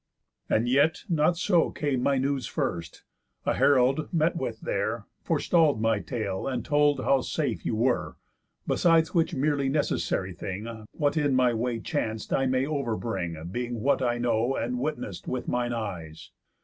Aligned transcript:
And 0.49 0.67
yet, 0.67 1.03
not 1.09 1.37
so 1.37 1.69
Came 1.69 2.01
my 2.01 2.17
news 2.17 2.47
first; 2.47 3.03
a 3.45 3.53
herald 3.53 4.11
(met 4.11 4.35
with 4.35 4.61
there) 4.61 5.05
Forestall'd 5.21 5.79
my 5.79 5.99
tale, 5.99 6.47
and 6.47 6.65
told 6.65 7.01
how 7.01 7.21
safe 7.21 7.63
you 7.67 7.75
were. 7.75 8.17
Besides 8.65 9.13
which 9.13 9.35
merely 9.35 9.69
necessary 9.69 10.33
thing, 10.33 10.87
What 10.91 11.17
in 11.17 11.35
my 11.35 11.53
way 11.53 11.79
chanc'd 11.81 12.33
I 12.33 12.47
may 12.47 12.65
over 12.65 12.97
bring, 12.97 13.37
Being 13.51 13.81
what 13.81 14.01
I 14.01 14.17
know, 14.17 14.55
and 14.55 14.79
witness'd 14.79 15.27
with 15.27 15.47
mine 15.47 15.71
eyes. 15.71 16.31